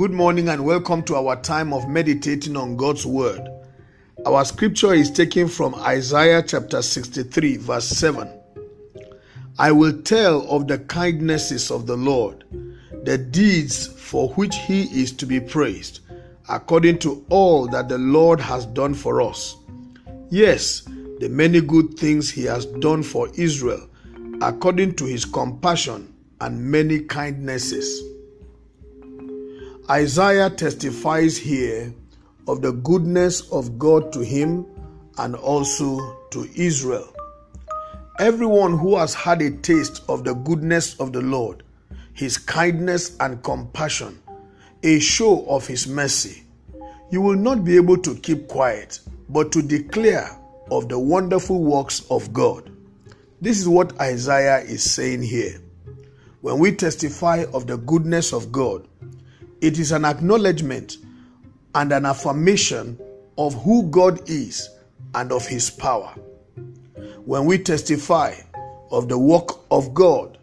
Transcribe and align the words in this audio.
Good 0.00 0.12
morning 0.12 0.48
and 0.48 0.64
welcome 0.64 1.02
to 1.02 1.16
our 1.16 1.36
time 1.42 1.74
of 1.74 1.86
meditating 1.86 2.56
on 2.56 2.74
God's 2.78 3.04
Word. 3.04 3.46
Our 4.24 4.46
scripture 4.46 4.94
is 4.94 5.10
taken 5.10 5.46
from 5.46 5.74
Isaiah 5.74 6.42
chapter 6.42 6.80
63, 6.80 7.58
verse 7.58 7.86
7. 7.86 8.26
I 9.58 9.72
will 9.72 10.00
tell 10.00 10.50
of 10.50 10.68
the 10.68 10.78
kindnesses 10.78 11.70
of 11.70 11.86
the 11.86 11.98
Lord, 11.98 12.44
the 13.04 13.18
deeds 13.18 13.88
for 13.88 14.30
which 14.30 14.56
He 14.56 14.84
is 14.84 15.12
to 15.12 15.26
be 15.26 15.38
praised, 15.38 16.00
according 16.48 17.00
to 17.00 17.22
all 17.28 17.68
that 17.68 17.90
the 17.90 17.98
Lord 17.98 18.40
has 18.40 18.64
done 18.64 18.94
for 18.94 19.20
us. 19.20 19.54
Yes, 20.30 20.80
the 21.18 21.28
many 21.28 21.60
good 21.60 21.98
things 21.98 22.30
He 22.30 22.44
has 22.44 22.64
done 22.64 23.02
for 23.02 23.28
Israel, 23.34 23.86
according 24.40 24.94
to 24.94 25.04
His 25.04 25.26
compassion 25.26 26.14
and 26.40 26.58
many 26.58 27.00
kindnesses. 27.00 28.09
Isaiah 29.90 30.48
testifies 30.50 31.36
here 31.36 31.92
of 32.46 32.62
the 32.62 32.70
goodness 32.70 33.50
of 33.50 33.76
God 33.76 34.12
to 34.12 34.20
him 34.20 34.64
and 35.18 35.34
also 35.34 36.16
to 36.30 36.48
Israel. 36.54 37.12
Everyone 38.20 38.78
who 38.78 38.96
has 38.96 39.14
had 39.14 39.42
a 39.42 39.50
taste 39.50 40.04
of 40.08 40.22
the 40.22 40.34
goodness 40.34 40.94
of 41.00 41.12
the 41.12 41.22
Lord, 41.22 41.64
his 42.12 42.38
kindness 42.38 43.16
and 43.18 43.42
compassion, 43.42 44.22
a 44.84 45.00
show 45.00 45.44
of 45.46 45.66
his 45.66 45.88
mercy, 45.88 46.44
you 47.10 47.20
will 47.20 47.34
not 47.34 47.64
be 47.64 47.74
able 47.74 47.98
to 47.98 48.14
keep 48.14 48.46
quiet, 48.46 49.00
but 49.28 49.50
to 49.50 49.60
declare 49.60 50.38
of 50.70 50.88
the 50.88 51.00
wonderful 51.00 51.64
works 51.64 52.06
of 52.10 52.32
God. 52.32 52.70
This 53.40 53.58
is 53.58 53.66
what 53.68 54.00
Isaiah 54.00 54.60
is 54.60 54.88
saying 54.88 55.22
here. 55.22 55.60
When 56.42 56.60
we 56.60 56.76
testify 56.76 57.44
of 57.52 57.66
the 57.66 57.78
goodness 57.78 58.32
of 58.32 58.52
God, 58.52 58.86
it 59.60 59.78
is 59.78 59.92
an 59.92 60.04
acknowledgement 60.04 60.96
and 61.74 61.92
an 61.92 62.06
affirmation 62.06 62.98
of 63.38 63.54
who 63.62 63.84
God 63.90 64.28
is 64.28 64.70
and 65.14 65.32
of 65.32 65.46
his 65.46 65.70
power. 65.70 66.14
When 67.24 67.44
we 67.44 67.58
testify 67.58 68.34
of 68.90 69.08
the 69.08 69.18
work 69.18 69.60
of 69.70 69.94
God, 69.94 70.38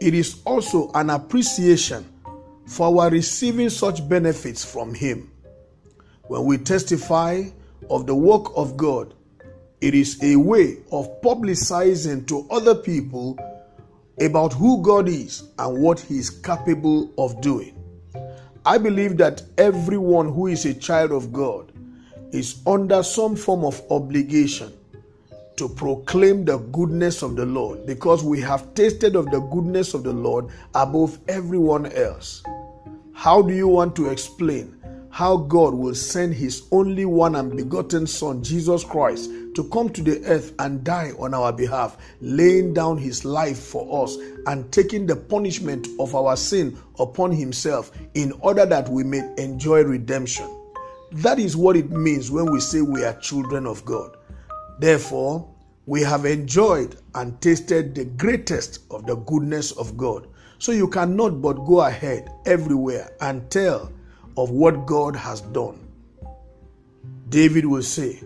it 0.00 0.14
is 0.14 0.40
also 0.44 0.90
an 0.94 1.10
appreciation 1.10 2.04
for 2.66 2.86
our 2.86 3.10
receiving 3.10 3.70
such 3.70 4.08
benefits 4.08 4.64
from 4.64 4.94
him. 4.94 5.30
When 6.28 6.44
we 6.44 6.58
testify 6.58 7.44
of 7.90 8.06
the 8.06 8.14
work 8.14 8.46
of 8.56 8.76
God, 8.76 9.14
it 9.80 9.94
is 9.94 10.22
a 10.22 10.36
way 10.36 10.78
of 10.90 11.20
publicizing 11.20 12.26
to 12.28 12.46
other 12.50 12.74
people 12.74 13.38
about 14.20 14.52
who 14.52 14.82
God 14.82 15.08
is 15.08 15.42
and 15.58 15.82
what 15.82 16.00
he 16.00 16.18
is 16.18 16.30
capable 16.30 17.12
of 17.18 17.40
doing. 17.40 17.83
I 18.66 18.78
believe 18.78 19.18
that 19.18 19.42
everyone 19.58 20.32
who 20.32 20.46
is 20.46 20.64
a 20.64 20.72
child 20.72 21.12
of 21.12 21.32
God 21.34 21.70
is 22.32 22.62
under 22.66 23.02
some 23.02 23.36
form 23.36 23.62
of 23.62 23.82
obligation 23.90 24.72
to 25.56 25.68
proclaim 25.68 26.46
the 26.46 26.56
goodness 26.56 27.22
of 27.22 27.36
the 27.36 27.44
Lord 27.44 27.84
because 27.86 28.24
we 28.24 28.40
have 28.40 28.72
tasted 28.74 29.16
of 29.16 29.30
the 29.30 29.40
goodness 29.40 29.92
of 29.92 30.02
the 30.02 30.14
Lord 30.14 30.48
above 30.74 31.18
everyone 31.28 31.92
else. 31.92 32.42
How 33.12 33.42
do 33.42 33.52
you 33.52 33.68
want 33.68 33.94
to 33.96 34.08
explain 34.08 34.73
how 35.14 35.36
God 35.36 35.74
will 35.74 35.94
send 35.94 36.34
his 36.34 36.64
only 36.72 37.04
one 37.04 37.36
and 37.36 37.56
begotten 37.56 38.04
Son, 38.04 38.42
Jesus 38.42 38.82
Christ, 38.82 39.30
to 39.54 39.62
come 39.72 39.88
to 39.90 40.02
the 40.02 40.20
earth 40.24 40.52
and 40.58 40.82
die 40.82 41.12
on 41.20 41.34
our 41.34 41.52
behalf, 41.52 41.96
laying 42.20 42.74
down 42.74 42.98
his 42.98 43.24
life 43.24 43.60
for 43.60 44.02
us 44.02 44.16
and 44.48 44.72
taking 44.72 45.06
the 45.06 45.14
punishment 45.14 45.86
of 46.00 46.16
our 46.16 46.36
sin 46.36 46.76
upon 46.98 47.30
himself 47.30 47.92
in 48.14 48.32
order 48.40 48.66
that 48.66 48.88
we 48.88 49.04
may 49.04 49.22
enjoy 49.38 49.84
redemption. 49.84 50.50
That 51.12 51.38
is 51.38 51.56
what 51.56 51.76
it 51.76 51.90
means 51.92 52.32
when 52.32 52.50
we 52.50 52.58
say 52.58 52.80
we 52.80 53.04
are 53.04 53.14
children 53.20 53.68
of 53.68 53.84
God. 53.84 54.16
Therefore, 54.80 55.48
we 55.86 56.00
have 56.02 56.24
enjoyed 56.24 56.96
and 57.14 57.40
tasted 57.40 57.94
the 57.94 58.06
greatest 58.06 58.80
of 58.90 59.06
the 59.06 59.14
goodness 59.14 59.70
of 59.70 59.96
God. 59.96 60.26
So 60.58 60.72
you 60.72 60.88
cannot 60.88 61.40
but 61.40 61.52
go 61.66 61.82
ahead 61.82 62.32
everywhere 62.46 63.12
and 63.20 63.48
tell 63.48 63.92
of 64.36 64.50
what 64.50 64.86
God 64.86 65.16
has 65.16 65.40
done. 65.40 65.78
David 67.28 67.66
will 67.66 67.82
say, 67.82 68.20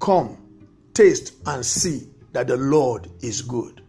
Come, 0.00 0.36
taste 0.94 1.34
and 1.46 1.64
see 1.64 2.08
that 2.32 2.48
the 2.48 2.56
Lord 2.56 3.08
is 3.20 3.42
good. 3.42 3.82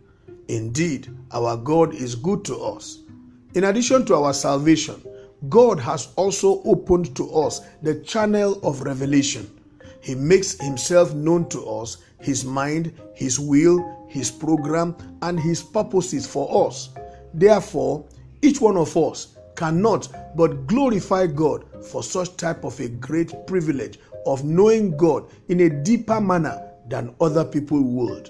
Indeed, 0.48 1.10
our 1.32 1.58
God 1.58 1.94
is 1.94 2.16
good 2.16 2.46
to 2.46 2.58
us. 2.58 3.00
In 3.56 3.66
addition 3.66 4.06
to 4.06 4.16
our 4.16 4.34
salvation, 4.34 5.04
God 5.50 5.80
has 5.80 6.10
also 6.16 6.62
opened 6.64 7.16
to 7.18 7.34
us 7.34 7.62
the 7.82 7.96
channel 8.02 8.60
of 8.64 8.82
revelation. 8.82 9.50
He 10.02 10.16
makes 10.16 10.60
himself 10.60 11.14
known 11.14 11.48
to 11.50 11.66
us, 11.66 11.98
his 12.20 12.46
mind, 12.46 12.94
his 13.14 13.40
will, 13.40 14.06
his 14.08 14.30
program, 14.32 14.96
and 15.22 15.40
his 15.40 15.64
purposes 15.64 16.26
for 16.28 16.68
us. 16.68 16.90
Therefore, 17.34 18.06
each 18.42 18.62
one 18.62 18.78
of 18.78 18.96
us 18.98 19.36
cannot 19.64 20.10
but 20.36 20.68
glorify 20.68 21.26
God 21.26 21.64
for 21.86 22.04
such 22.04 22.36
type 22.36 22.66
of 22.66 22.78
a 22.82 22.90
great 22.90 23.48
privilege 23.48 23.98
of 24.26 24.44
knowing 24.44 24.98
God 24.98 25.32
in 25.48 25.62
a 25.62 25.70
deeper 25.70 26.20
manner 26.20 26.70
than 26.90 27.16
other 27.22 27.46
people 27.46 27.82
would. 27.82 28.30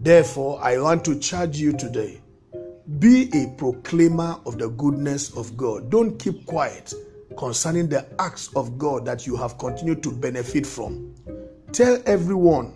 Therefore, 0.00 0.58
I 0.64 0.80
want 0.80 1.04
to 1.04 1.16
charge 1.20 1.58
you 1.58 1.72
today 1.72 2.20
be 2.98 3.30
a 3.34 3.54
proclaimer 3.56 4.40
of 4.46 4.58
the 4.58 4.70
goodness 4.70 5.30
of 5.36 5.56
God. 5.56 5.90
Don't 5.90 6.18
keep 6.18 6.44
quiet 6.44 6.92
concerning 7.38 7.88
the 7.88 8.04
acts 8.20 8.50
of 8.56 8.78
God 8.78 9.04
that 9.06 9.28
you 9.28 9.36
have 9.36 9.58
continued 9.58 10.02
to 10.02 10.10
benefit 10.10 10.66
from. 10.66 11.14
Tell 11.70 12.02
everyone 12.04 12.74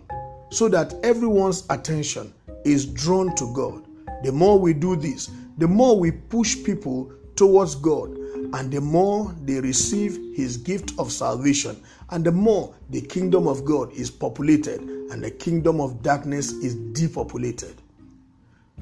so 0.50 0.68
that 0.68 0.94
everyone's 1.02 1.66
attention 1.68 2.32
is 2.64 2.86
drawn 2.86 3.34
to 3.34 3.52
God. 3.52 3.88
The 4.22 4.30
more 4.30 4.56
we 4.56 4.72
do 4.72 4.94
this, 4.94 5.32
the 5.58 5.66
more 5.66 5.98
we 5.98 6.10
push 6.10 6.62
people 6.64 7.12
towards 7.36 7.74
God, 7.74 8.10
and 8.54 8.70
the 8.70 8.80
more 8.80 9.34
they 9.42 9.60
receive 9.60 10.18
His 10.34 10.56
gift 10.56 10.92
of 10.98 11.10
salvation, 11.10 11.80
and 12.10 12.24
the 12.24 12.32
more 12.32 12.74
the 12.90 13.00
kingdom 13.00 13.48
of 13.48 13.64
God 13.64 13.92
is 13.92 14.10
populated 14.10 14.80
and 15.10 15.22
the 15.22 15.30
kingdom 15.30 15.80
of 15.80 16.02
darkness 16.02 16.52
is 16.52 16.74
depopulated. 16.74 17.80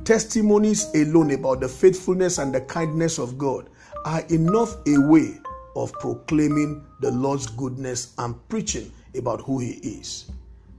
Testimonies 0.05 0.91
alone 0.95 1.31
about 1.33 1.61
the 1.61 1.69
faithfulness 1.69 2.39
and 2.39 2.55
the 2.55 2.61
kindness 2.62 3.19
of 3.19 3.39
God 3.39 3.69
are 4.05 4.23
enough 4.31 4.77
a 4.87 4.99
way 4.99 5.39
of 5.77 5.93
proclaiming 5.95 6.85
the 7.01 7.11
Lord's 7.11 7.47
goodness 7.47 8.15
and 8.19 8.37
preaching 8.49 8.91
about 9.17 9.41
who 9.43 9.59
He 9.59 9.73
is. 9.73 10.31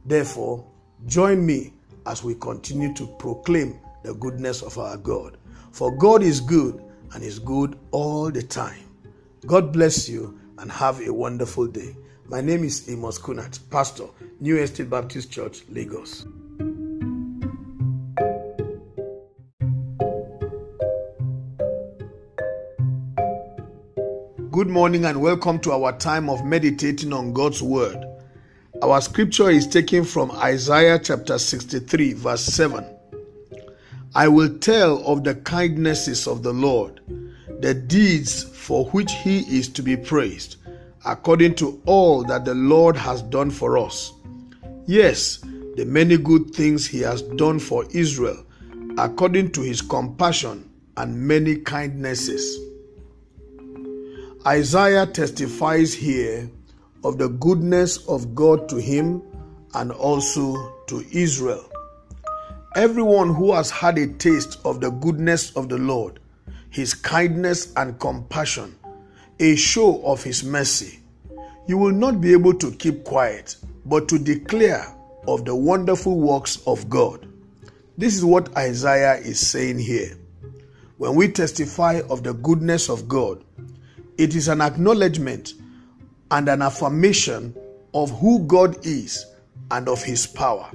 Therefore, 0.06 0.66
join 1.06 1.46
me 1.46 1.74
as 2.06 2.24
we 2.24 2.36
continue 2.36 2.94
to 2.96 3.08
proclaim 3.18 3.80
the 4.04 4.14
goodness 4.16 4.62
of 4.62 4.78
our 4.78 4.98
God. 4.98 5.38
For 5.72 5.96
God 5.96 6.22
is 6.22 6.40
good 6.42 6.84
and 7.14 7.24
is 7.24 7.40
good 7.40 7.78
all 7.92 8.32
the 8.32 8.44
time. 8.44 8.84
God 9.46 9.74
bless 9.74 10.08
you 10.08 10.40
and 10.58 10.72
have 10.72 11.02
a 11.06 11.14
wonderful 11.14 11.68
day. 11.68 11.96
My 12.28 12.42
name 12.42 12.64
is 12.64 12.90
Amos 12.90 13.20
Kunat, 13.20 13.60
Pastor, 13.70 14.06
New 14.40 14.58
Estate 14.58 14.90
Baptist 14.90 15.32
Church, 15.32 15.64
Lagos. 15.70 16.26
Good 24.52 24.70
morning 24.70 25.06
and 25.06 25.22
welcome 25.22 25.60
to 25.62 25.72
our 25.72 25.98
time 25.98 26.30
of 26.30 26.46
meditating 26.46 27.12
on 27.12 27.34
God's 27.34 27.62
Word. 27.62 28.06
Our 28.82 29.02
scripture 29.02 29.50
is 29.50 29.66
taken 29.66 30.04
from 30.06 30.32
Isaiah 30.32 31.00
chapter 31.00 31.40
63, 31.40 32.14
verse 32.14 32.44
7. 32.46 32.93
I 34.16 34.28
will 34.28 34.58
tell 34.60 35.06
of 35.06 35.24
the 35.24 35.36
kindnesses 35.36 36.28
of 36.28 36.44
the 36.44 36.54
Lord, 36.54 37.02
the 37.60 37.74
deeds 37.74 38.44
for 38.44 38.86
which 38.88 39.12
He 39.12 39.40
is 39.40 39.68
to 39.70 39.82
be 39.82 39.98
praised, 39.98 40.58
according 41.06 41.56
to 41.56 41.82
all 41.86 42.24
that 42.26 42.46
the 42.46 42.54
Lord 42.54 42.96
has 42.96 43.22
done 43.22 43.50
for 43.50 43.78
us. 43.78 44.14
Yes, 44.86 45.38
the 45.76 45.86
many 45.86 46.18
good 46.18 46.52
things 46.54 46.86
He 46.86 47.00
has 47.00 47.22
done 47.22 47.60
for 47.60 47.86
Israel, 47.92 48.46
according 48.98 49.52
to 49.54 49.62
His 49.62 49.82
compassion 49.82 50.70
and 50.98 51.28
many 51.28 51.56
kindnesses. 51.58 52.60
Isaiah 54.46 55.08
testifies 55.08 55.94
here 55.94 56.50
of 57.04 57.18
the 57.18 57.30
goodness 57.30 58.06
of 58.08 58.36
God 58.36 58.68
to 58.70 58.78
him 58.78 59.22
and 59.74 59.92
also 59.92 60.74
to 60.88 61.06
Israel. 61.12 61.70
Everyone 62.76 63.34
who 63.34 63.54
has 63.54 63.70
had 63.70 63.98
a 63.98 64.08
taste 64.08 64.60
of 64.66 64.82
the 64.82 64.90
goodness 64.90 65.56
of 65.56 65.70
the 65.70 65.78
Lord, 65.78 66.20
his 66.70 66.94
kindness 66.94 67.74
and 67.76 68.00
compassion, 68.00 68.76
a 69.40 69.56
show 69.56 70.02
of 70.04 70.24
his 70.24 70.44
mercy, 70.44 71.00
you 71.68 71.78
will 71.78 71.92
not 71.92 72.20
be 72.20 72.34
able 72.34 72.54
to 72.56 72.72
keep 72.72 73.04
quiet, 73.04 73.56
but 73.86 74.08
to 74.10 74.18
declare 74.20 74.86
of 75.28 75.46
the 75.46 75.56
wonderful 75.56 76.20
works 76.20 76.62
of 76.66 76.90
God. 76.90 77.28
This 77.98 78.16
is 78.16 78.26
what 78.26 78.56
Isaiah 78.58 79.16
is 79.16 79.40
saying 79.40 79.80
here. 79.80 80.18
When 80.98 81.16
we 81.16 81.28
testify 81.28 82.02
of 82.10 82.24
the 82.24 82.34
goodness 82.34 82.90
of 82.90 83.08
God, 83.08 83.44
It 84.18 84.36
is 84.36 84.48
an 84.48 84.62
acknowledgement 84.62 85.56
and 86.30 86.48
an 86.48 86.62
affirmation 86.62 87.56
of 87.96 88.12
who 88.20 88.46
God 88.46 88.86
is 88.86 89.26
and 89.72 89.90
of 89.90 90.04
his 90.04 90.28
power. 90.28 90.70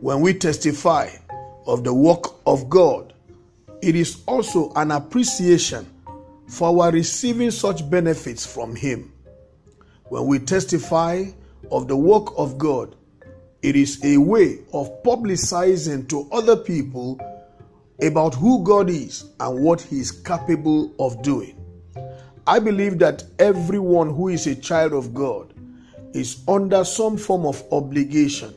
When 0.00 0.20
we 0.20 0.34
testify 0.34 1.10
of 1.66 1.84
the 1.84 1.94
work 1.94 2.34
of 2.46 2.68
God, 2.68 3.12
it 3.82 3.96
is 3.96 4.22
also 4.26 4.72
an 4.74 4.90
appreciation 4.90 5.86
for 6.48 6.68
our 6.68 6.92
receiving 6.92 7.50
such 7.50 7.88
benefits 7.88 8.46
from 8.46 8.76
him. 8.76 9.12
When 10.08 10.26
we 10.26 10.38
testify 10.38 11.24
of 11.70 11.88
the 11.88 11.96
work 11.96 12.28
of 12.36 12.58
God, 12.58 12.96
it 13.62 13.76
is 13.76 14.04
a 14.04 14.18
way 14.18 14.58
of 14.72 15.02
publicizing 15.02 16.08
to 16.08 16.28
other 16.32 16.56
people 16.56 17.18
about 18.02 18.34
who 18.34 18.62
God 18.64 18.90
is 18.90 19.24
and 19.38 19.62
what 19.62 19.80
He 19.80 20.00
is 20.00 20.10
capable 20.10 20.92
of 20.98 21.22
doing. 21.22 21.56
I 22.46 22.58
believe 22.58 22.98
that 22.98 23.22
everyone 23.38 24.12
who 24.12 24.28
is 24.28 24.48
a 24.48 24.56
child 24.56 24.92
of 24.92 25.14
God 25.14 25.54
is 26.12 26.42
under 26.48 26.84
some 26.84 27.16
form 27.16 27.46
of 27.46 27.62
obligation 27.70 28.52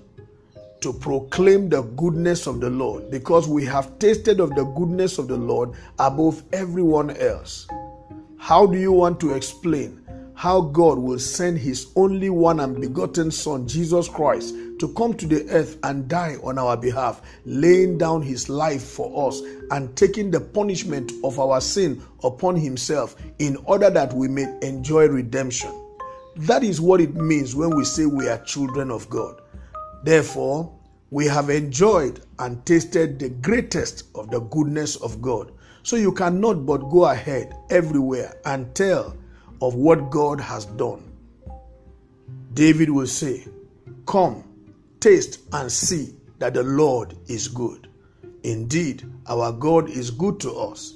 to 0.85 0.93
proclaim 0.93 1.67
the 1.67 1.81
goodness 1.81 2.45
of 2.45 2.61
the 2.61 2.69
Lord 2.69 3.09
because 3.09 3.47
we 3.47 3.65
have 3.65 3.97
tasted 3.97 4.39
of 4.39 4.53
the 4.53 4.65
goodness 4.65 5.17
of 5.17 5.27
the 5.27 5.35
Lord 5.35 5.71
above 5.97 6.43
everyone 6.53 7.09
else. 7.17 7.67
How 8.37 8.67
do 8.67 8.77
you 8.77 8.91
want 8.91 9.19
to 9.21 9.33
explain 9.33 9.99
how 10.35 10.61
God 10.61 10.99
will 10.99 11.17
send 11.17 11.57
His 11.57 11.87
only 11.95 12.29
one 12.29 12.59
and 12.59 12.79
begotten 12.79 13.31
Son, 13.31 13.67
Jesus 13.67 14.07
Christ, 14.07 14.53
to 14.79 14.93
come 14.95 15.15
to 15.15 15.25
the 15.25 15.49
earth 15.49 15.79
and 15.81 16.07
die 16.07 16.35
on 16.43 16.59
our 16.59 16.77
behalf, 16.77 17.23
laying 17.45 17.97
down 17.97 18.21
His 18.21 18.47
life 18.47 18.83
for 18.83 19.27
us 19.27 19.41
and 19.71 19.97
taking 19.97 20.29
the 20.29 20.39
punishment 20.39 21.13
of 21.23 21.39
our 21.39 21.61
sin 21.61 21.99
upon 22.23 22.55
Himself 22.55 23.15
in 23.39 23.57
order 23.65 23.89
that 23.89 24.13
we 24.13 24.27
may 24.27 24.55
enjoy 24.61 25.07
redemption. 25.07 25.71
That 26.35 26.63
is 26.63 26.79
what 26.79 27.01
it 27.01 27.15
means 27.15 27.55
when 27.55 27.75
we 27.75 27.85
say 27.85 28.05
we 28.05 28.29
are 28.29 28.37
children 28.43 28.91
of 28.91 29.09
God. 29.09 29.41
Therefore, 30.03 30.74
we 31.15 31.25
have 31.25 31.49
enjoyed 31.49 32.19
and 32.39 32.65
tasted 32.65 33.17
the 33.19 33.29
greatest 33.29 34.03
of 34.15 34.29
the 34.31 34.41
goodness 34.41 34.97
of 34.97 35.21
God. 35.21 35.49
So 35.81 35.95
you 35.95 36.11
cannot 36.11 36.65
but 36.65 36.89
go 36.89 37.05
ahead 37.05 37.55
everywhere 37.69 38.35
and 38.43 38.75
tell 38.75 39.15
of 39.61 39.75
what 39.75 40.09
God 40.09 40.41
has 40.41 40.65
done. 40.65 41.09
David 42.53 42.89
will 42.89 43.07
say, 43.07 43.47
Come, 44.05 44.43
taste 44.99 45.39
and 45.53 45.71
see 45.71 46.15
that 46.39 46.53
the 46.53 46.63
Lord 46.63 47.15
is 47.27 47.47
good. 47.47 47.87
Indeed, 48.43 49.09
our 49.27 49.53
God 49.53 49.89
is 49.89 50.11
good 50.11 50.37
to 50.41 50.51
us. 50.51 50.95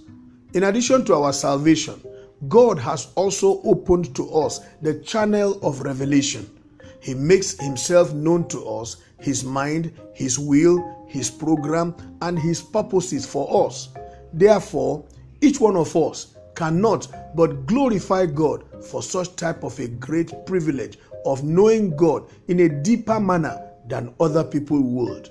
In 0.54 0.64
addition 0.64 1.06
to 1.06 1.14
our 1.14 1.32
salvation, 1.32 2.04
God 2.50 2.78
has 2.80 3.14
also 3.16 3.62
opened 3.64 4.14
to 4.18 4.30
us 4.34 4.60
the 4.82 4.96
channel 4.96 5.66
of 5.66 5.80
revelation. 5.80 6.59
He 7.00 7.14
makes 7.14 7.60
himself 7.60 8.14
known 8.14 8.48
to 8.50 8.66
us, 8.68 8.98
his 9.20 9.44
mind, 9.44 9.94
his 10.14 10.38
will, 10.38 11.06
his 11.08 11.30
program, 11.30 11.96
and 12.22 12.38
his 12.38 12.62
purposes 12.62 13.26
for 13.26 13.68
us. 13.68 13.90
Therefore, 14.34 15.06
each 15.42 15.60
one 15.60 15.76
of 15.76 15.96
us 15.96 16.36
cannot 16.56 17.08
but 17.36 17.66
glorify 17.66 18.26
God 18.26 18.66
for 18.84 19.02
such 19.02 19.36
type 19.36 19.64
of 19.64 19.80
a 19.80 19.88
great 19.88 20.46
privilege 20.46 20.98
of 21.26 21.44
knowing 21.44 21.96
God 21.96 22.30
in 22.48 22.62
a 22.62 22.70
deeper 22.70 23.20
manner 23.20 23.62
than 23.88 24.14
other 24.20 24.44
people 24.44 24.82
would. 24.82 25.30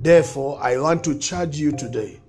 Therefore, 0.00 0.58
I 0.62 0.78
want 0.78 1.02
to 1.04 1.18
charge 1.18 1.56
you 1.56 1.72
today 1.72 2.20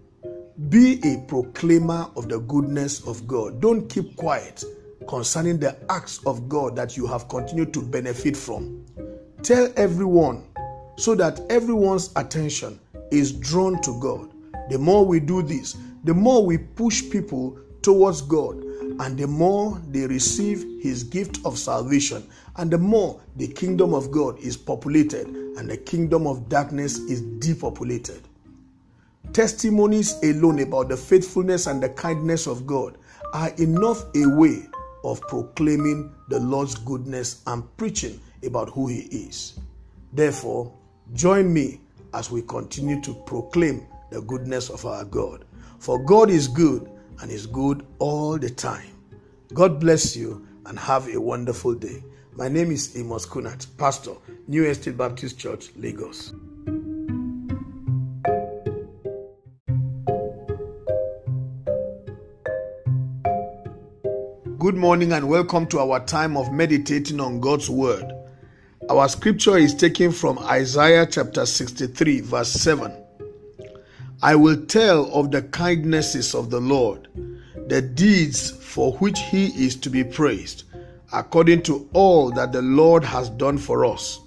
be 0.69 0.99
a 1.03 1.23
proclaimer 1.27 2.09
of 2.15 2.29
the 2.29 2.39
goodness 2.39 3.05
of 3.07 3.27
God. 3.27 3.61
Don't 3.61 3.87
keep 3.87 4.15
quiet 4.15 4.63
concerning 5.07 5.59
the 5.59 5.75
acts 5.89 6.19
of 6.25 6.47
God 6.49 6.75
that 6.75 6.97
you 6.97 7.07
have 7.07 7.27
continued 7.29 7.73
to 7.73 7.81
benefit 7.81 8.35
from. 8.35 8.85
Tell 9.43 9.71
everyone 9.75 10.43
so 10.97 11.15
that 11.15 11.39
everyone's 11.49 12.11
attention 12.15 12.79
is 13.11 13.31
drawn 13.31 13.81
to 13.81 13.99
God. 13.99 14.31
The 14.69 14.77
more 14.77 15.05
we 15.05 15.19
do 15.19 15.41
this, 15.41 15.77
the 16.03 16.13
more 16.13 16.45
we 16.45 16.57
push 16.57 17.09
people 17.09 17.57
towards 17.81 18.21
God, 18.21 18.63
and 18.99 19.17
the 19.17 19.27
more 19.27 19.81
they 19.89 20.07
receive 20.07 20.81
His 20.81 21.03
gift 21.03 21.39
of 21.45 21.57
salvation, 21.57 22.27
and 22.57 22.71
the 22.71 22.77
more 22.77 23.19
the 23.35 23.47
kingdom 23.47 23.93
of 23.93 24.11
God 24.11 24.39
is 24.39 24.57
populated 24.57 25.27
and 25.27 25.69
the 25.69 25.77
kingdom 25.77 26.27
of 26.27 26.49
darkness 26.49 26.99
is 26.99 27.21
depopulated. 27.21 28.21
Testimonies 29.33 30.17
alone 30.23 30.59
about 30.59 30.89
the 30.89 30.97
faithfulness 30.97 31.67
and 31.67 31.81
the 31.81 31.89
kindness 31.89 32.47
of 32.47 32.65
God 32.65 32.97
are 33.33 33.49
enough 33.57 34.05
a 34.15 34.25
way 34.27 34.67
of 35.03 35.21
proclaiming 35.21 36.13
the 36.29 36.39
Lord's 36.39 36.75
goodness 36.75 37.41
and 37.47 37.63
preaching 37.77 38.19
about 38.43 38.69
who 38.69 38.87
He 38.87 39.01
is. 39.01 39.59
Therefore, 40.13 40.73
join 41.13 41.53
me 41.53 41.81
as 42.13 42.31
we 42.31 42.41
continue 42.41 43.01
to 43.01 43.13
proclaim 43.25 43.85
the 44.11 44.21
goodness 44.21 44.69
of 44.69 44.85
our 44.85 45.05
God. 45.05 45.45
For 45.79 46.03
God 46.03 46.29
is 46.29 46.47
good 46.47 46.89
and 47.21 47.31
is 47.31 47.45
good 47.45 47.85
all 47.99 48.37
the 48.37 48.49
time. 48.49 48.89
God 49.53 49.79
bless 49.79 50.15
you 50.15 50.47
and 50.65 50.77
have 50.77 51.07
a 51.13 51.19
wonderful 51.19 51.73
day. 51.73 52.03
My 52.35 52.47
name 52.47 52.71
is 52.71 52.95
Amos 52.97 53.25
Kunat, 53.25 53.65
Pastor, 53.77 54.13
New 54.47 54.65
Estate 54.65 54.97
Baptist 54.97 55.39
Church, 55.39 55.69
Lagos. 55.75 56.33
Good 64.59 64.75
morning 64.75 65.11
and 65.11 65.29
welcome 65.29 65.67
to 65.67 65.79
our 65.79 66.03
time 66.03 66.35
of 66.35 66.51
meditating 66.51 67.19
on 67.19 67.39
God's 67.39 67.69
Word. 67.69 68.11
Our 68.89 69.07
scripture 69.07 69.55
is 69.55 69.75
taken 69.75 70.11
from 70.11 70.39
Isaiah 70.39 71.05
chapter 71.05 71.45
63, 71.45 72.21
verse 72.21 72.53
7. 72.53 72.91
I 74.23 74.35
will 74.35 74.65
tell 74.65 75.13
of 75.13 75.29
the 75.29 75.43
kindnesses 75.43 76.33
of 76.33 76.49
the 76.49 76.59
Lord, 76.59 77.07
the 77.67 77.83
deeds 77.83 78.49
for 78.49 78.93
which 78.93 79.19
he 79.29 79.47
is 79.63 79.75
to 79.75 79.91
be 79.91 80.03
praised, 80.03 80.63
according 81.13 81.61
to 81.63 81.87
all 81.93 82.31
that 82.31 82.51
the 82.51 82.63
Lord 82.63 83.03
has 83.03 83.29
done 83.29 83.59
for 83.59 83.85
us. 83.85 84.21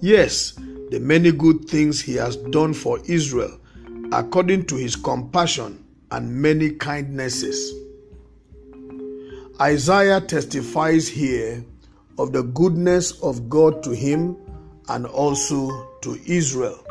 Yes, 0.00 0.52
the 0.90 1.00
many 1.00 1.32
good 1.32 1.64
things 1.64 2.02
he 2.02 2.16
has 2.16 2.36
done 2.36 2.74
for 2.74 2.98
Israel, 3.06 3.58
according 4.12 4.66
to 4.66 4.76
his 4.76 4.94
compassion 4.94 5.82
and 6.10 6.30
many 6.30 6.72
kindnesses. 6.72 7.83
Isaiah 9.60 10.20
testifies 10.20 11.06
here 11.06 11.64
of 12.18 12.32
the 12.32 12.42
goodness 12.42 13.12
of 13.22 13.48
God 13.48 13.84
to 13.84 13.94
him 13.94 14.36
and 14.88 15.06
also 15.06 15.90
to 16.00 16.18
Israel. 16.26 16.84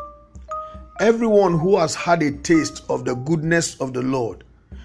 Everyone 0.98 1.58
who 1.58 1.76
has 1.76 1.94
had 1.94 2.22
a 2.22 2.32
taste 2.32 2.82
of 2.88 3.04
the 3.04 3.16
goodness 3.16 3.78
of 3.82 3.92
the 3.92 4.00
Lord, 4.00 4.44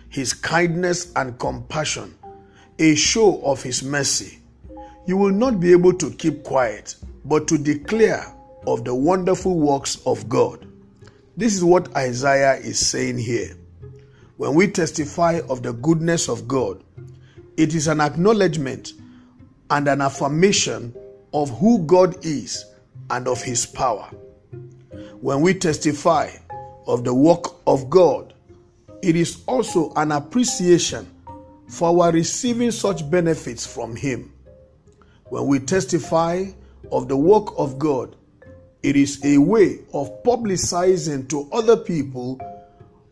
his 0.09 0.33
kindness 0.33 1.13
and 1.15 1.39
compassion, 1.39 2.15
a 2.79 2.95
show 2.95 3.41
of 3.43 3.63
his 3.63 3.81
mercy, 3.81 4.39
you 5.07 5.15
will 5.15 5.31
not 5.31 5.61
be 5.61 5.71
able 5.71 5.93
to 5.93 6.11
keep 6.11 6.43
quiet, 6.43 6.97
but 7.23 7.47
to 7.47 7.57
declare 7.57 8.25
of 8.67 8.83
the 8.83 8.93
wonderful 8.93 9.57
works 9.57 10.01
of 10.05 10.27
God. 10.27 10.67
This 11.37 11.55
is 11.55 11.63
what 11.63 11.95
Isaiah 11.95 12.55
is 12.55 12.77
saying 12.77 13.19
here. 13.19 13.55
When 14.35 14.53
we 14.53 14.67
testify 14.67 15.39
of 15.47 15.63
the 15.63 15.71
goodness 15.71 16.27
of 16.27 16.45
God, 16.45 16.83
it 17.59 17.75
is 17.75 17.89
an 17.89 17.99
acknowledgement 17.99 18.93
and 19.69 19.89
an 19.89 19.99
affirmation 19.99 20.95
of 21.33 21.49
who 21.59 21.79
God 21.79 22.25
is 22.25 22.63
and 23.09 23.27
of 23.27 23.43
his 23.43 23.65
power. 23.65 24.09
When 25.19 25.41
we 25.41 25.53
testify 25.55 26.29
of 26.87 27.03
the 27.03 27.13
work 27.13 27.43
of 27.67 27.89
God, 27.89 28.33
it 29.01 29.17
is 29.17 29.43
also 29.45 29.91
an 29.97 30.13
appreciation 30.13 31.05
for 31.67 32.01
our 32.01 32.13
receiving 32.13 32.71
such 32.71 33.09
benefits 33.11 33.67
from 33.67 33.93
Him. 33.93 34.31
When 35.25 35.45
we 35.47 35.59
testify 35.59 36.45
of 36.93 37.09
the 37.09 37.17
work 37.17 37.53
of 37.57 37.77
God, 37.77 38.15
it 38.83 38.95
is 38.95 39.23
a 39.25 39.37
way 39.37 39.79
of 39.93 40.23
publicizing 40.23 41.27
to 41.27 41.49
other 41.51 41.75
people 41.75 42.39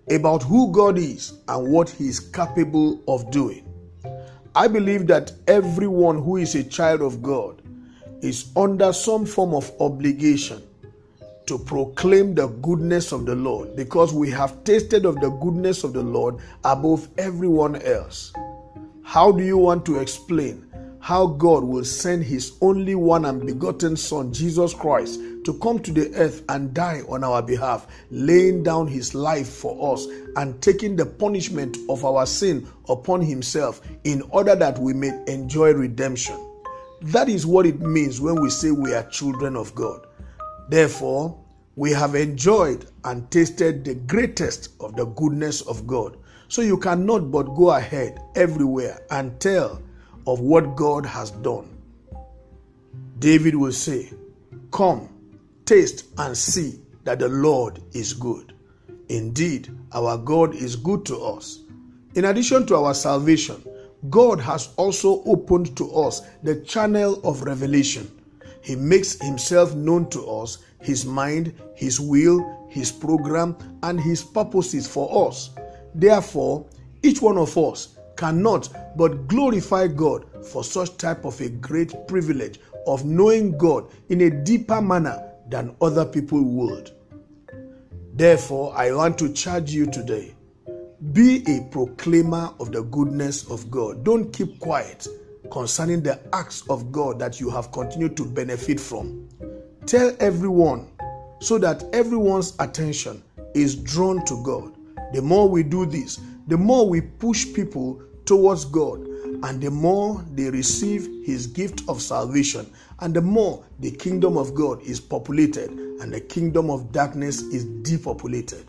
about 0.10 0.42
who 0.44 0.72
God 0.72 0.98
is 0.98 1.34
and 1.50 1.70
what 1.70 1.90
He 1.90 2.08
is 2.08 2.22
capable 2.22 3.04
of 3.10 3.30
doing. 3.30 3.67
I 4.58 4.68
believe 4.68 5.06
that 5.06 5.34
everyone 5.46 6.24
who 6.24 6.38
is 6.38 6.56
a 6.56 6.64
child 6.64 7.04
of 7.04 7.22
God 7.22 7.62
is 8.24 8.52
under 8.56 8.92
some 8.92 9.24
form 9.24 9.54
of 9.54 9.72
obligation 9.80 10.64
to 11.46 11.60
proclaim 11.60 12.34
the 12.34 12.48
goodness 12.48 13.12
of 13.12 13.28
the 13.28 13.36
Lord 13.36 13.76
because 13.76 14.16
we 14.16 14.32
have 14.32 14.64
tasted 14.64 15.06
of 15.06 15.22
the 15.22 15.30
goodness 15.30 15.84
of 15.84 15.94
the 15.94 16.02
Lord 16.02 16.38
above 16.64 17.08
everyone 17.20 17.76
else. 17.84 18.34
How 19.04 19.32
do 19.32 19.44
you 19.44 19.60
want 19.60 19.86
to 19.86 20.00
explain 20.00 20.67
how 21.00 21.28
God 21.28 21.64
will 21.64 21.84
send 21.84 22.24
his 22.24 22.58
only 22.62 22.96
one 22.96 23.26
and 23.26 23.46
begotten 23.46 23.96
Son, 23.96 24.34
Jesus 24.34 24.74
Christ, 24.74 25.20
to 25.46 25.58
come 25.60 25.80
to 25.80 25.92
the 25.92 26.14
earth 26.16 26.44
and 26.50 26.74
die 26.74 27.02
on 27.08 27.24
our 27.24 27.42
behalf, 27.42 27.88
laying 28.12 28.64
down 28.64 28.88
his 28.88 29.16
life 29.16 29.48
for 29.48 29.94
us 29.94 30.06
and 30.36 30.62
taking 30.62 30.96
the 30.96 31.06
punishment 31.06 31.78
of 31.90 32.04
our 32.04 32.26
sin 32.26 32.68
upon 32.90 33.22
himself 33.22 33.82
in 34.04 34.22
order 34.30 34.56
that 34.56 34.78
we 34.80 34.94
may 34.94 35.12
enjoy 35.28 35.72
redemption. 35.72 36.38
That 37.02 37.30
is 37.30 37.46
what 37.46 37.66
it 37.66 37.80
means 37.80 38.20
when 38.20 38.42
we 38.42 38.50
say 38.50 38.72
we 38.72 38.94
are 38.94 39.08
children 39.10 39.56
of 39.56 39.74
God. 39.76 40.06
Therefore, 40.70 41.40
we 41.76 41.92
have 41.92 42.16
enjoyed 42.16 42.88
and 43.04 43.30
tasted 43.30 43.86
the 43.86 43.96
greatest 43.96 44.70
of 44.80 44.96
the 44.96 45.06
goodness 45.06 45.62
of 45.62 45.86
God. 45.86 46.18
So 46.50 46.62
you 46.62 46.78
cannot 46.78 47.32
but 47.32 47.44
go 47.56 47.70
ahead 47.72 48.20
everywhere 48.36 49.00
and 49.12 49.40
tell 49.40 49.82
of 50.28 50.42
what 50.42 50.76
God 50.76 51.06
has 51.06 51.32
done. 51.32 51.68
David 53.20 53.56
will 53.56 53.72
say, 53.72 54.12
Come, 54.72 55.10
taste 55.66 56.06
and 56.18 56.38
see 56.38 56.80
that 57.06 57.20
the 57.20 57.30
Lord 57.30 57.82
is 57.94 58.14
good. 58.14 58.54
Indeed, 59.10 59.70
our 59.94 60.18
God 60.18 60.54
is 60.54 60.76
good 60.76 61.06
to 61.06 61.18
us. 61.24 61.62
In 62.16 62.26
addition 62.26 62.68
to 62.68 62.76
our 62.76 62.94
salvation, 62.94 63.64
God 64.10 64.40
has 64.42 64.74
also 64.76 65.24
opened 65.24 65.76
to 65.78 65.92
us 65.96 66.22
the 66.44 66.58
channel 66.62 67.20
of 67.24 67.44
revelation. 67.44 68.12
He 68.62 68.76
makes 68.76 69.20
himself 69.22 69.74
known 69.76 70.10
to 70.10 70.28
us, 70.30 70.60
his 70.82 71.06
mind, 71.06 71.54
his 71.74 72.00
will, 72.00 72.68
his 72.70 72.92
program, 72.92 73.56
and 73.84 74.00
his 74.00 74.24
purposes 74.24 74.88
for 74.88 75.30
us. 75.30 75.52
Therefore, 75.96 76.66
each 77.02 77.22
one 77.22 77.38
of 77.38 77.58
us 77.58 77.97
cannot 78.18 78.70
but 78.98 79.28
glorify 79.28 79.88
God 79.88 80.26
for 80.46 80.64
such 80.64 80.98
type 80.98 81.26
of 81.26 81.40
a 81.40 81.50
great 81.50 82.08
privilege 82.08 82.60
of 82.86 83.06
knowing 83.06 83.58
God 83.58 83.90
in 84.10 84.22
a 84.22 84.30
deeper 84.30 84.82
manner 84.82 85.24
than 85.50 85.76
other 85.82 86.06
people 86.06 86.44
would. 86.44 86.92
Therefore, 88.14 88.76
I 88.76 88.92
want 88.92 89.18
to 89.20 89.32
charge 89.32 89.72
you 89.72 89.86
today 89.86 90.34
be 91.14 91.44
a 91.48 91.62
proclaimer 91.70 92.52
of 92.60 92.72
the 92.72 92.82
goodness 92.84 93.50
of 93.52 93.70
God. 93.70 94.04
Don't 94.04 94.34
keep 94.34 94.60
quiet 94.60 95.08
concerning 95.52 96.02
the 96.02 96.20
acts 96.34 96.64
of 96.70 96.92
God 96.92 97.20
that 97.20 97.40
you 97.40 97.50
have 97.50 97.72
continued 97.72 98.18
to 98.18 98.26
benefit 98.26 98.80
from. 98.80 99.30
Tell 99.86 100.16
everyone 100.20 100.90
so 101.40 101.58
that 101.60 101.84
everyone's 101.94 102.56
attention 102.60 103.24
is 103.54 103.76
drawn 103.76 104.26
to 104.26 104.44
God. 104.44 104.77
The 105.14 105.22
more 105.22 105.48
we 105.48 105.64
do 105.64 105.86
this, 105.86 106.20
the 106.48 106.58
more 106.58 106.88
we 106.88 107.02
push 107.02 107.54
people 107.54 108.02
towards 108.26 108.66
God, 108.66 109.06
and 109.44 109.62
the 109.62 109.72
more 109.72 110.26
they 110.34 110.50
receive 110.50 111.26
His 111.26 111.48
gift 111.48 111.84
of 111.88 112.02
salvation, 112.02 112.72
and 113.00 113.14
the 113.14 113.22
more 113.22 113.64
the 113.80 113.92
kingdom 113.92 114.38
of 114.38 114.54
God 114.56 114.82
is 114.82 115.00
populated 115.00 115.70
and 115.70 116.14
the 116.14 116.20
kingdom 116.22 116.70
of 116.70 116.92
darkness 116.92 117.42
is 117.42 117.66
depopulated. 117.66 118.66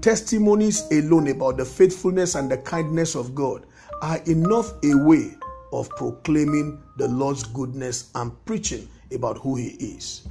Testimonies 0.00 0.84
alone 0.90 1.28
about 1.28 1.56
the 1.56 1.64
faithfulness 1.64 2.34
and 2.34 2.50
the 2.50 2.58
kindness 2.58 3.14
of 3.14 3.34
God 3.34 3.66
are 4.00 4.18
enough 4.26 4.72
a 4.84 4.94
way 4.96 5.36
of 5.72 5.88
proclaiming 5.90 6.82
the 6.96 7.08
Lord's 7.08 7.44
goodness 7.44 8.10
and 8.14 8.32
preaching 8.44 8.88
about 9.12 9.38
who 9.38 9.56
He 9.56 9.68
is. 9.68 10.26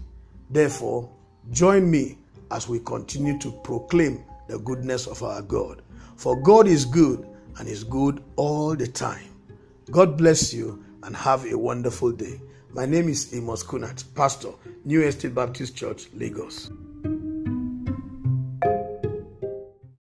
Therefore, 0.50 1.10
join 1.51 1.89
me 1.89 2.17
as 2.51 2.67
we 2.67 2.79
continue 2.79 3.39
to 3.39 3.51
proclaim 3.63 4.24
the 4.51 4.60
goodness 4.60 5.08
of 5.08 5.24
our 5.24 5.41
God. 5.41 5.81
For 6.17 6.36
God 6.41 6.67
is 6.67 6.84
good 6.84 7.25
and 7.58 7.70
is 7.70 7.86
good 7.86 8.22
all 8.36 8.75
the 8.75 8.88
time. 8.88 9.29
God 9.89 10.17
bless 10.17 10.53
you 10.53 10.84
and 11.03 11.15
have 11.15 11.46
a 11.46 11.58
wonderful 11.58 12.12
day. 12.12 12.41
My 12.74 12.86
name 12.86 13.08
is 13.08 13.34
Amos 13.34 13.63
Kunat, 13.63 14.03
Pastor, 14.13 14.51
New 14.84 15.01
Estate 15.03 15.34
Baptist 15.34 15.75
Church, 15.75 16.08
Lagos. 16.13 16.70